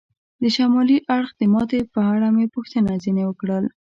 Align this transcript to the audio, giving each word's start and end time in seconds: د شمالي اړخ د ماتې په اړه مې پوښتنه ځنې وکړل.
د 0.41 0.43
شمالي 0.55 0.97
اړخ 1.15 1.29
د 1.39 1.41
ماتې 1.53 1.79
په 1.93 1.99
اړه 2.13 2.27
مې 2.35 2.45
پوښتنه 2.55 2.91
ځنې 3.03 3.23
وکړل. 3.27 3.65